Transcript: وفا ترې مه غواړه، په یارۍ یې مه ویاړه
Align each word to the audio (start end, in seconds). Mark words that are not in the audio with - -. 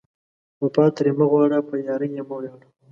وفا 0.63 0.85
ترې 0.95 1.11
مه 1.17 1.25
غواړه، 1.31 1.57
په 1.67 1.75
یارۍ 1.87 2.09
یې 2.17 2.23
مه 2.27 2.35
ویاړه 2.37 2.67